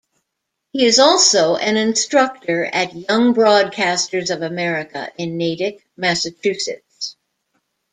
He 0.71 0.83
is 0.83 0.97
also 0.97 1.57
an 1.57 1.77
instructor 1.77 2.65
at 2.65 2.95
Young 3.07 3.35
Broadcasters 3.35 4.35
of 4.35 4.41
America 4.41 5.11
in 5.15 5.37
Natick, 5.37 5.85
Massachusetts. 5.95 7.17